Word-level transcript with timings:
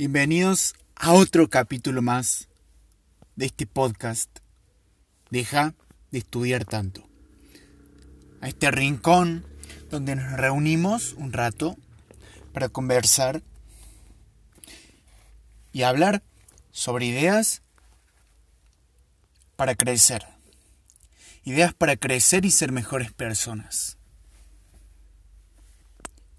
Bienvenidos 0.00 0.72
a 0.96 1.12
otro 1.12 1.50
capítulo 1.50 2.00
más 2.00 2.48
de 3.36 3.44
este 3.44 3.66
podcast. 3.66 4.30
Deja 5.28 5.74
de 6.10 6.20
estudiar 6.20 6.64
tanto. 6.64 7.06
A 8.40 8.48
este 8.48 8.70
rincón 8.70 9.44
donde 9.90 10.16
nos 10.16 10.32
reunimos 10.32 11.12
un 11.18 11.34
rato 11.34 11.76
para 12.54 12.70
conversar 12.70 13.42
y 15.74 15.82
hablar 15.82 16.22
sobre 16.70 17.04
ideas 17.04 17.60
para 19.56 19.74
crecer. 19.74 20.24
Ideas 21.44 21.74
para 21.74 21.96
crecer 21.96 22.46
y 22.46 22.50
ser 22.50 22.72
mejores 22.72 23.12
personas. 23.12 23.98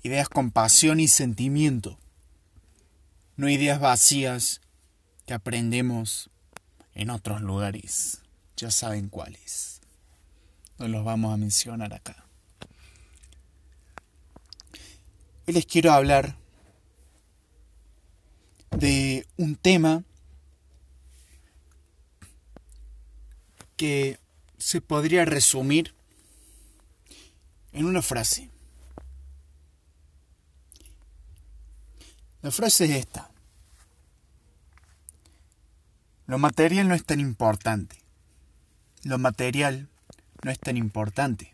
Ideas 0.01 0.29
con 0.29 0.49
pasión 0.49 0.99
y 0.99 1.07
sentimiento. 1.07 1.99
No 3.38 3.50
ideas 3.50 3.79
vacías 3.79 4.61
que 5.26 5.34
aprendemos 5.34 6.30
en 6.94 7.09
otros 7.09 7.41
lugares. 7.41 8.22
Ya 8.58 8.70
saben 8.70 9.09
cuáles. 9.09 9.81
No 10.77 10.88
los 10.88 11.03
vamos 11.03 11.34
a 11.34 11.38
mencionar 11.38 11.94
acá. 11.94 12.25
Hoy 15.48 15.55
les 15.55 15.66
quiero 15.66 15.91
hablar 15.91 16.36
de 18.77 19.25
un 19.38 19.55
tema 19.55 20.03
que 23.75 24.20
se 24.59 24.80
podría 24.80 25.25
resumir 25.25 25.95
en 27.73 27.86
una 27.86 28.03
frase. 28.03 28.50
La 32.41 32.52
frase 32.52 32.86
es 32.86 32.91
esta. 32.91 33.30
Lo 36.26 36.38
material 36.38 36.88
no 36.88 36.95
es 36.95 37.05
tan 37.05 37.20
importante. 37.20 37.98
Lo 39.03 39.17
material 39.17 39.89
no 40.44 40.52
es 40.52 40.59
tan 40.59 40.78
importante. 40.78 41.53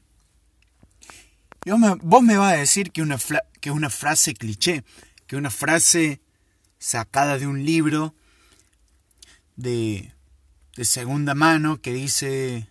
Y 1.66 1.72
vos, 1.72 1.80
me, 1.80 1.96
vos 1.96 2.26
vas 2.26 2.54
a 2.54 2.58
decir 2.58 2.92
que, 2.92 3.02
una 3.02 3.18
que 3.60 3.72
una 3.72 3.90
frase 3.90 4.34
cliché, 4.34 4.84
que 5.26 5.36
una 5.36 5.50
frase 5.50 6.22
sacada 6.80 7.38
de 7.38 7.48
un 7.48 7.66
libro 7.66 8.14
de, 9.56 10.14
de 10.76 10.86
segunda 10.86 11.34
mano 11.34 11.82
que 11.82 11.92
dice 11.92 12.70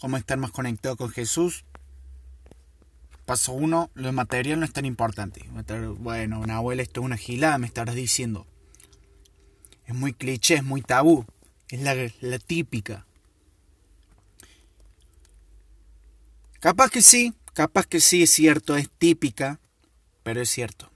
cómo 0.00 0.16
estar 0.16 0.38
más 0.38 0.50
conectado 0.50 0.96
con 0.96 1.10
Jesús. 1.10 1.64
Paso 3.26 3.52
uno, 3.52 3.90
lo 3.94 4.12
material 4.12 4.60
no 4.60 4.64
es 4.64 4.72
tan 4.72 4.86
importante. 4.86 5.44
Bueno, 5.98 6.38
una 6.40 6.56
abuela, 6.56 6.82
esto 6.82 7.00
es 7.00 7.04
una 7.04 7.16
gilada, 7.16 7.58
me 7.58 7.66
estarás 7.66 7.96
diciendo. 7.96 8.46
Es 9.84 9.96
muy 9.96 10.12
cliché, 10.12 10.54
es 10.54 10.64
muy 10.64 10.80
tabú. 10.80 11.26
Es 11.68 11.80
la, 11.82 11.94
la 12.20 12.38
típica. 12.38 13.04
Capaz 16.60 16.90
que 16.90 17.02
sí, 17.02 17.34
capaz 17.52 17.86
que 17.86 18.00
sí 18.00 18.22
es 18.22 18.30
cierto, 18.30 18.76
es 18.76 18.88
típica, 18.90 19.58
pero 20.22 20.40
es 20.40 20.48
cierto. 20.48 20.92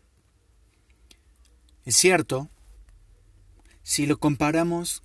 Es 1.85 1.97
cierto 1.97 2.49
si 3.83 4.07
lo 4.07 4.19
comparamos 4.19 5.03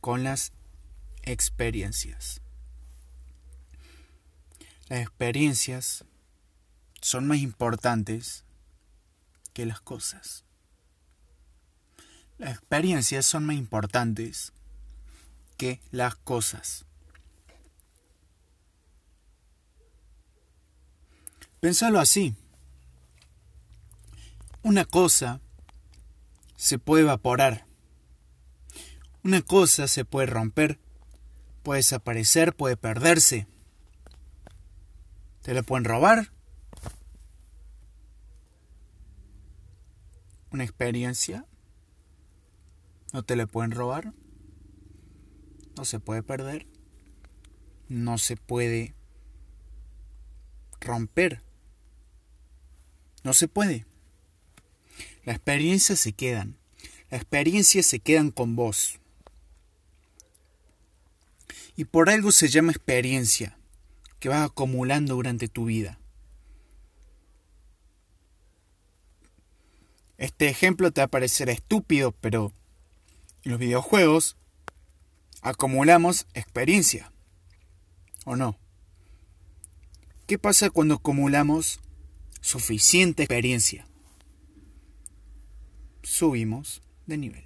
con 0.00 0.24
las 0.24 0.52
experiencias. 1.22 2.42
Las 4.88 5.02
experiencias 5.02 6.04
son 7.00 7.26
más 7.26 7.38
importantes 7.38 8.44
que 9.52 9.66
las 9.66 9.80
cosas. 9.80 10.44
Las 12.38 12.52
experiencias 12.52 13.26
son 13.26 13.44
más 13.44 13.56
importantes 13.56 14.52
que 15.56 15.80
las 15.90 16.16
cosas. 16.16 16.86
Pensalo 21.60 22.00
así. 22.00 22.34
Una 24.62 24.84
cosa 24.84 25.40
se 26.56 26.78
puede 26.78 27.02
evaporar. 27.02 27.66
Una 29.22 29.42
cosa 29.42 29.86
se 29.86 30.06
puede 30.06 30.26
romper, 30.26 30.78
puede 31.62 31.80
desaparecer, 31.80 32.54
puede 32.54 32.78
perderse. 32.78 33.46
¿Te 35.42 35.52
la 35.52 35.62
pueden 35.62 35.84
robar? 35.84 36.32
¿Una 40.50 40.64
experiencia? 40.64 41.46
¿No 43.12 43.22
te 43.22 43.36
la 43.36 43.46
pueden 43.46 43.70
robar? 43.70 44.12
¿No 45.76 45.84
se 45.84 46.00
puede 46.00 46.22
perder? 46.22 46.66
¿No 47.88 48.18
se 48.18 48.36
puede 48.36 48.94
romper? 50.80 51.42
No 53.22 53.32
se 53.32 53.46
puede. 53.46 53.86
Las 55.24 55.36
experiencias 55.36 56.00
se 56.00 56.12
quedan. 56.12 56.56
Las 57.10 57.20
experiencias 57.20 57.86
se 57.86 58.00
quedan 58.00 58.30
con 58.30 58.56
vos. 58.56 58.98
Y 61.76 61.84
por 61.84 62.10
algo 62.10 62.32
se 62.32 62.48
llama 62.48 62.72
experiencia 62.72 63.56
que 64.18 64.28
vas 64.28 64.44
acumulando 64.44 65.14
durante 65.14 65.46
tu 65.46 65.66
vida. 65.66 65.99
Este 70.20 70.50
ejemplo 70.50 70.90
te 70.90 71.00
va 71.00 71.06
a 71.06 71.08
parecer 71.08 71.48
estúpido, 71.48 72.12
pero 72.12 72.52
en 73.42 73.52
los 73.52 73.58
videojuegos 73.58 74.36
acumulamos 75.40 76.26
experiencia. 76.34 77.10
¿O 78.26 78.36
no? 78.36 78.58
¿Qué 80.26 80.38
pasa 80.38 80.68
cuando 80.68 80.96
acumulamos 80.96 81.80
suficiente 82.42 83.22
experiencia? 83.22 83.88
Subimos 86.02 86.82
de 87.06 87.16
nivel. 87.16 87.44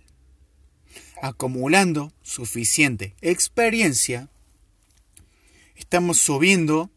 Acumulando 1.22 2.12
suficiente 2.22 3.14
experiencia, 3.20 4.28
estamos 5.76 6.18
subiendo 6.18 6.90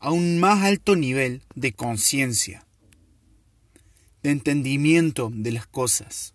a 0.00 0.10
un 0.10 0.38
más 0.38 0.64
alto 0.64 0.96
nivel 0.96 1.42
de 1.54 1.72
conciencia, 1.72 2.67
de 4.22 4.30
entendimiento 4.30 5.30
de 5.32 5.52
las 5.52 5.66
cosas. 5.66 6.34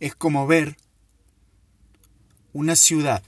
Es 0.00 0.14
como 0.14 0.46
ver 0.46 0.76
una 2.52 2.76
ciudad 2.76 3.22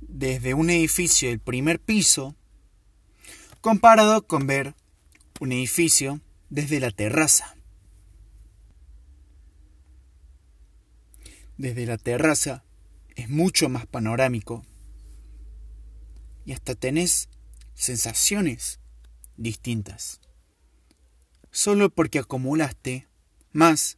desde 0.00 0.54
un 0.54 0.70
edificio 0.70 1.28
del 1.28 1.38
primer 1.38 1.80
piso 1.80 2.34
comparado 3.60 4.26
con 4.26 4.46
ver 4.46 4.74
un 5.40 5.52
edificio 5.52 6.20
desde 6.48 6.80
la 6.80 6.90
terraza. 6.90 7.56
Desde 11.56 11.86
la 11.86 11.98
terraza 11.98 12.64
es 13.16 13.28
mucho 13.28 13.68
más 13.68 13.86
panorámico 13.86 14.64
y 16.44 16.52
hasta 16.52 16.74
tenés 16.74 17.28
sensaciones 17.74 18.80
distintas. 19.36 20.20
Solo 21.58 21.90
porque 21.90 22.20
acumulaste 22.20 23.08
más 23.50 23.96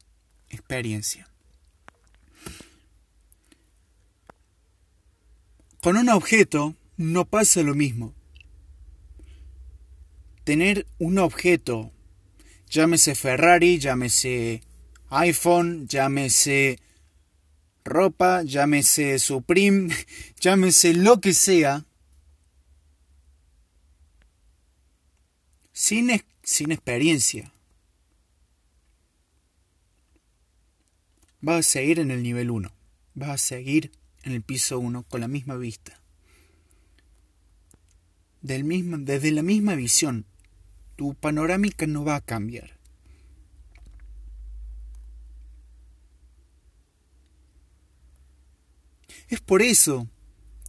experiencia. 0.49 1.29
Con 5.83 5.99
un 5.99 6.09
objeto 6.09 6.75
no 6.97 7.27
pasa 7.27 7.61
lo 7.61 7.75
mismo. 7.75 8.15
Tener 10.45 10.87
un 10.99 11.19
objeto, 11.19 11.93
llámese 12.71 13.15
Ferrari, 13.15 13.79
llámese 13.79 14.63
iPhone, 15.11 15.87
llámese 15.87 16.79
ropa, 17.85 18.43
llámese 18.43 19.19
Supreme, 19.19 19.95
llámese 20.41 20.95
lo 20.95 21.21
que 21.21 21.35
sea, 21.35 21.85
sin, 25.75 26.11
sin 26.43 26.73
experiencia. 26.73 27.53
Vas 31.41 31.67
a 31.67 31.71
seguir 31.71 32.01
en 32.01 32.11
el 32.11 32.23
nivel 32.23 32.51
1. 32.51 32.71
Vas 33.15 33.31
a 33.31 33.39
seguir 33.39 33.93
en 34.23 34.33
el 34.33 34.43
piso 34.43 34.79
1 34.79 35.05
con 35.05 35.21
la 35.21 35.29
misma 35.29 35.57
vista. 35.57 36.01
Del 38.43 38.65
mismo, 38.65 38.99
desde 38.99 39.31
la 39.33 39.43
misma 39.43 39.75
visión, 39.75 40.27
tu 40.97 41.15
panorámica 41.15 41.87
no 41.87 42.05
va 42.05 42.17
a 42.17 42.21
cambiar. 42.21 42.79
Es 49.29 49.41
por 49.41 49.63
eso 49.63 50.09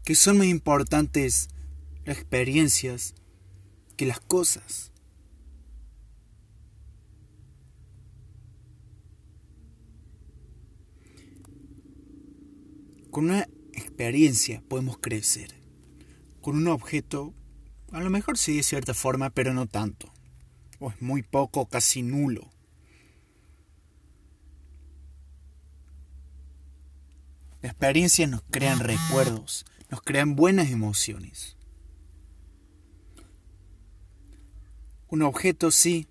que 0.03 0.15
son 0.15 0.37
más 0.37 0.47
importantes 0.47 1.49
las 2.05 2.17
experiencias 2.17 3.15
que 3.97 4.05
las 4.05 4.19
cosas. 4.19 4.90
Con 13.11 13.25
una 13.25 13.49
experiencia 13.73 14.63
podemos 14.69 14.97
crecer. 14.97 15.53
Con 16.41 16.55
un 16.55 16.69
objeto, 16.69 17.33
a 17.91 17.99
lo 17.99 18.09
mejor 18.09 18.37
sí 18.37 18.55
de 18.55 18.63
cierta 18.63 18.93
forma, 18.93 19.29
pero 19.29 19.53
no 19.53 19.67
tanto. 19.67 20.11
O 20.79 20.89
es 20.89 21.01
muy 21.01 21.21
poco, 21.21 21.67
casi 21.67 22.03
nulo. 22.03 22.49
Las 27.61 27.73
experiencias 27.73 28.29
nos 28.29 28.43
crean 28.49 28.79
recuerdos, 28.79 29.65
nos 29.89 30.01
crean 30.01 30.35
buenas 30.37 30.71
emociones. 30.71 31.57
Un 35.09 35.21
objeto 35.21 35.69
sí, 35.69 36.07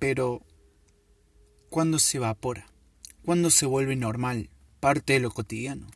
pero 0.00 0.42
¿cuándo 1.70 2.00
se 2.00 2.16
evapora? 2.16 2.69
¿Cuándo 3.24 3.50
se 3.50 3.66
vuelve 3.66 3.96
normal, 3.96 4.48
parte 4.80 5.12
de 5.12 5.20
lo 5.20 5.30
cotidiano? 5.30 5.88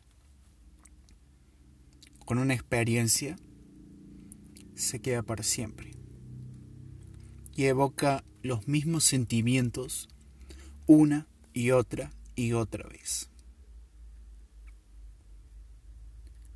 Con 2.23 2.37
una 2.37 2.53
experiencia 2.53 3.35
se 4.75 4.99
queda 4.99 5.23
para 5.23 5.43
siempre 5.43 5.93
y 7.55 7.65
evoca 7.65 8.23
los 8.43 8.67
mismos 8.67 9.05
sentimientos 9.05 10.07
una 10.85 11.27
y 11.53 11.71
otra 11.71 12.11
y 12.35 12.53
otra 12.53 12.87
vez. 12.87 13.29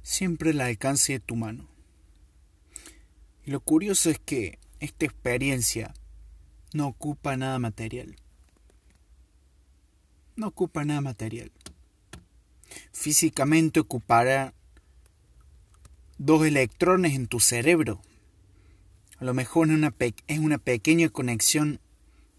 Siempre 0.03 0.51
al 0.51 0.61
alcance 0.61 1.13
de 1.13 1.19
tu 1.19 1.35
mano. 1.35 1.67
Y 3.43 3.51
lo 3.51 3.59
curioso 3.59 4.09
es 4.09 4.19
que 4.19 4.59
esta 4.79 5.05
experiencia 5.05 5.93
no 6.73 6.87
ocupa 6.87 7.37
nada 7.37 7.57
material. 7.57 8.15
No 10.39 10.47
ocupa 10.47 10.85
nada 10.85 11.01
material. 11.01 11.51
Físicamente 12.93 13.81
ocupará 13.81 14.53
dos 16.17 16.47
electrones 16.47 17.13
en 17.13 17.27
tu 17.27 17.41
cerebro. 17.41 17.99
A 19.17 19.25
lo 19.25 19.33
mejor 19.33 19.67
es 19.67 19.73
una, 19.73 19.93
es 20.27 20.39
una 20.39 20.57
pequeña 20.57 21.09
conexión 21.09 21.81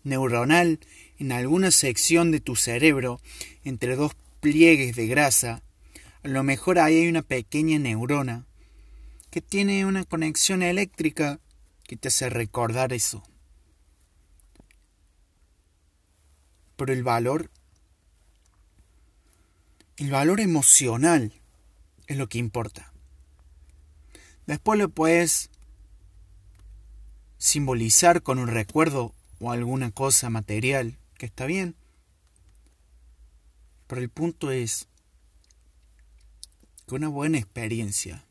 neuronal 0.02 0.80
en 1.18 1.30
alguna 1.30 1.70
sección 1.70 2.30
de 2.30 2.40
tu 2.40 2.56
cerebro 2.56 3.20
entre 3.64 3.96
dos 3.96 4.16
pliegues 4.40 4.96
de 4.96 5.06
grasa, 5.06 5.62
a 6.22 6.28
lo 6.28 6.42
mejor 6.42 6.78
ahí 6.78 7.02
hay 7.02 7.08
una 7.08 7.20
pequeña 7.20 7.78
neurona 7.78 8.46
que 9.30 9.42
tiene 9.42 9.84
una 9.84 10.04
conexión 10.04 10.62
eléctrica 10.62 11.38
que 11.84 11.96
te 11.96 12.08
hace 12.08 12.30
recordar 12.30 12.94
eso. 12.94 13.22
Pero 16.76 16.94
el 16.94 17.02
valor, 17.02 17.50
el 20.00 20.10
valor 20.10 20.40
emocional 20.40 21.34
es 22.06 22.16
lo 22.16 22.26
que 22.26 22.38
importa. 22.38 22.90
Después 24.46 24.78
lo 24.78 24.88
puedes 24.88 25.50
simbolizar 27.36 28.22
con 28.22 28.38
un 28.38 28.48
recuerdo 28.48 29.14
o 29.40 29.52
alguna 29.52 29.90
cosa 29.90 30.30
material 30.30 30.98
que 31.18 31.26
está 31.26 31.44
bien. 31.44 31.76
Pero 33.88 34.00
el 34.00 34.08
punto 34.08 34.50
es 34.50 34.88
que 36.88 36.94
una 36.94 37.08
buena 37.08 37.36
experiencia 37.36 38.24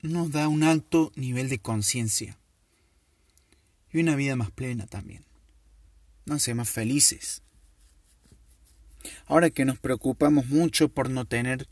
nos 0.00 0.30
da 0.30 0.48
un 0.48 0.62
alto 0.62 1.12
nivel 1.16 1.50
de 1.50 1.58
conciencia 1.58 2.38
y 3.92 4.00
una 4.00 4.16
vida 4.16 4.36
más 4.36 4.50
plena 4.52 4.86
también. 4.86 5.22
Nos 6.24 6.36
hace 6.36 6.54
más 6.54 6.70
felices. 6.70 7.42
Ahora 9.26 9.50
que 9.50 9.64
nos 9.64 9.78
preocupamos 9.78 10.46
mucho 10.46 10.88
por 10.88 11.10
no 11.10 11.24
tener 11.24 11.68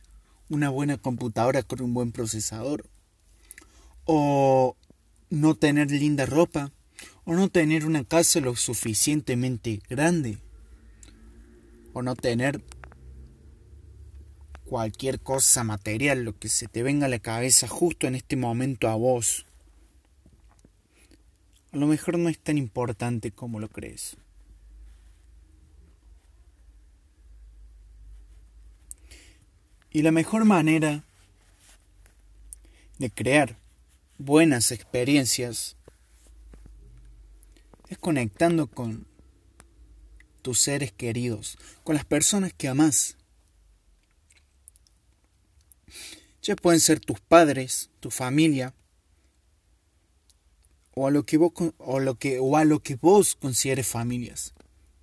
una 0.48 0.70
buena 0.70 0.96
computadora 0.96 1.62
con 1.62 1.82
un 1.82 1.94
buen 1.94 2.12
procesador, 2.12 2.88
o 4.04 4.76
no 5.30 5.54
tener 5.54 5.90
linda 5.90 6.24
ropa, 6.26 6.72
o 7.24 7.34
no 7.34 7.48
tener 7.48 7.84
una 7.84 8.04
casa 8.04 8.40
lo 8.40 8.56
suficientemente 8.56 9.80
grande, 9.88 10.38
o 11.92 12.02
no 12.02 12.16
tener 12.16 12.62
cualquier 14.64 15.20
cosa 15.20 15.64
material, 15.64 16.24
lo 16.24 16.38
que 16.38 16.48
se 16.48 16.68
te 16.68 16.82
venga 16.82 17.06
a 17.06 17.10
la 17.10 17.18
cabeza 17.18 17.68
justo 17.68 18.06
en 18.06 18.14
este 18.14 18.36
momento 18.36 18.88
a 18.88 18.94
vos. 18.94 19.46
A 21.72 21.76
lo 21.76 21.86
mejor 21.86 22.18
no 22.18 22.28
es 22.28 22.38
tan 22.38 22.56
importante 22.56 23.30
como 23.30 23.60
lo 23.60 23.68
crees. 23.68 24.16
Y 29.90 30.02
la 30.02 30.10
mejor 30.10 30.44
manera 30.44 31.04
de 32.98 33.10
crear 33.10 33.56
buenas 34.18 34.72
experiencias 34.72 35.76
es 37.88 37.98
conectando 37.98 38.66
con 38.66 39.06
tus 40.42 40.60
seres 40.60 40.92
queridos, 40.92 41.58
con 41.84 41.94
las 41.94 42.04
personas 42.04 42.52
que 42.52 42.68
amas. 42.68 43.16
Ya 46.42 46.56
pueden 46.56 46.80
ser 46.80 47.00
tus 47.00 47.20
padres, 47.20 47.90
tu 48.00 48.10
familia, 48.10 48.74
o 50.94 51.06
a 51.06 51.10
lo 51.10 51.24
que 51.24 51.36
vos, 51.36 51.52
o 51.78 52.00
lo 52.00 52.16
que, 52.16 52.38
o 52.40 52.56
a 52.56 52.64
lo 52.64 52.82
que 52.82 52.96
vos 52.96 53.36
consideres 53.36 53.86
familias. 53.86 54.54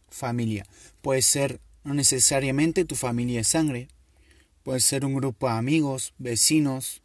Familia. 0.09 0.65
Puede 1.01 1.21
ser 1.21 1.61
no 1.83 1.93
necesariamente 1.93 2.85
tu 2.85 2.95
familia 2.95 3.39
de 3.39 3.43
sangre. 3.43 3.87
Puede 4.65 4.81
ser 4.81 5.05
un 5.05 5.15
grupo 5.15 5.47
de 5.47 5.53
amigos, 5.53 6.13
vecinos, 6.17 7.01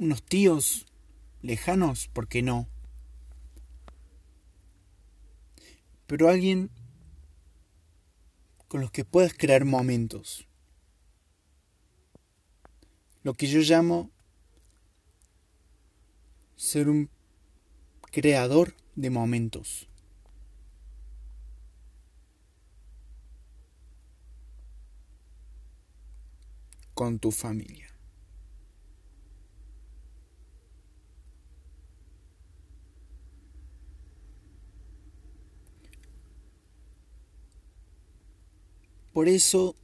unos 0.00 0.24
tíos 0.24 0.86
lejanos, 1.40 2.08
¿por 2.08 2.26
qué 2.26 2.42
no? 2.42 2.66
pero 6.08 6.30
alguien 6.30 6.70
con 8.66 8.80
los 8.80 8.90
que 8.90 9.04
puedas 9.04 9.34
crear 9.34 9.66
momentos. 9.66 10.48
Lo 13.22 13.34
que 13.34 13.46
yo 13.46 13.60
llamo 13.60 14.10
ser 16.56 16.88
un 16.88 17.10
creador 18.10 18.74
de 18.96 19.10
momentos. 19.10 19.86
Con 26.98 27.20
tu 27.20 27.30
familia. 27.30 27.86
Por 39.12 39.28
eso, 39.28 39.76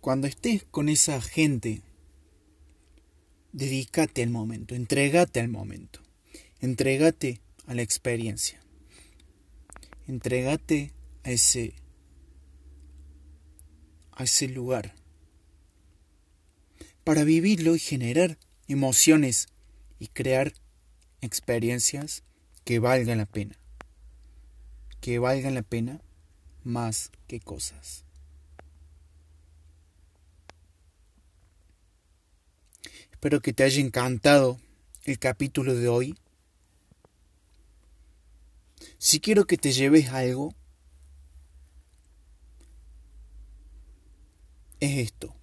cuando 0.00 0.26
estés 0.26 0.64
con 0.64 0.88
esa 0.88 1.20
gente, 1.20 1.82
dedícate 3.52 4.24
al 4.24 4.30
momento, 4.30 4.74
entregate 4.74 5.38
al 5.38 5.50
momento, 5.50 6.00
entregate 6.58 7.40
a 7.68 7.74
la 7.74 7.82
experiencia, 7.82 8.60
entregate 10.08 10.92
a 11.22 11.30
ese, 11.30 11.74
a 14.20 14.24
ese 14.24 14.48
lugar, 14.48 14.94
para 17.04 17.24
vivirlo 17.24 17.74
y 17.74 17.78
generar 17.78 18.36
emociones 18.68 19.48
y 19.98 20.08
crear 20.08 20.52
experiencias 21.22 22.22
que 22.64 22.80
valgan 22.80 23.16
la 23.16 23.24
pena, 23.24 23.56
que 25.00 25.18
valgan 25.18 25.54
la 25.54 25.62
pena 25.62 26.02
más 26.64 27.10
que 27.28 27.40
cosas. 27.40 28.04
Espero 33.12 33.40
que 33.40 33.54
te 33.54 33.62
haya 33.62 33.80
encantado 33.80 34.60
el 35.04 35.18
capítulo 35.18 35.74
de 35.74 35.88
hoy. 35.88 36.18
Si 38.98 39.18
quiero 39.20 39.46
que 39.46 39.56
te 39.56 39.72
lleves 39.72 40.10
algo, 40.10 40.54
es 44.80 44.98
esto, 44.98 45.34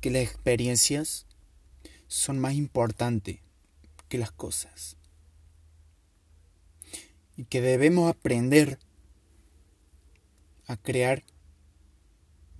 que 0.00 0.10
las 0.10 0.22
experiencias 0.22 1.26
son 2.08 2.38
más 2.38 2.54
importantes 2.54 3.38
que 4.08 4.18
las 4.18 4.32
cosas. 4.32 4.96
Y 7.36 7.44
que 7.44 7.60
debemos 7.60 8.10
aprender 8.10 8.78
a 10.66 10.76
crear 10.76 11.22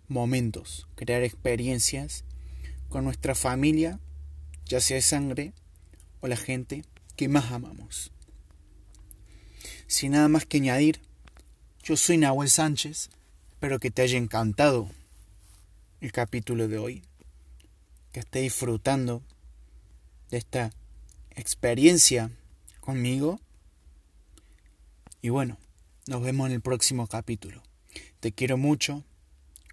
momentos, 0.08 0.86
crear 0.94 1.22
experiencias 1.22 2.24
con 2.88 3.04
nuestra 3.04 3.34
familia, 3.34 3.98
ya 4.64 4.80
sea 4.80 4.96
de 4.96 5.02
sangre 5.02 5.52
o 6.20 6.28
la 6.28 6.36
gente 6.36 6.84
que 7.16 7.28
más 7.28 7.50
amamos. 7.50 8.12
Sin 9.86 10.12
nada 10.12 10.28
más 10.28 10.46
que 10.46 10.58
añadir, 10.58 11.00
Yo 11.82 11.96
soy 11.96 12.18
Nahuel 12.18 12.50
Sánchez. 12.50 13.10
Espero 13.52 13.78
que 13.78 13.92
te 13.92 14.02
haya 14.02 14.18
encantado 14.18 14.90
el 16.00 16.12
capítulo 16.12 16.68
de 16.68 16.78
hoy. 16.78 17.02
Que 18.12 18.20
estés 18.20 18.42
disfrutando 18.42 19.22
de 20.30 20.38
esta 20.38 20.70
experiencia 21.30 22.30
conmigo. 22.80 23.40
Y 25.20 25.28
bueno, 25.28 25.58
nos 26.06 26.22
vemos 26.22 26.46
en 26.46 26.54
el 26.54 26.60
próximo 26.60 27.06
capítulo. 27.06 27.62
Te 28.20 28.32
quiero 28.32 28.56
mucho, 28.56 29.04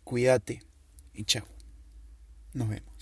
cuídate 0.03 0.63
y 1.13 1.23
chao. 1.25 1.45
Nos 2.53 2.69
vemos. 2.69 2.92